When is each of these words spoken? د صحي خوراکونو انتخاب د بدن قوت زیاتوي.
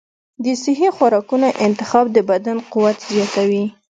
د 0.43 0.45
صحي 0.63 0.89
خوراکونو 0.95 1.47
انتخاب 1.67 2.05
د 2.15 2.17
بدن 2.29 2.57
قوت 2.71 2.97
زیاتوي. 3.11 3.65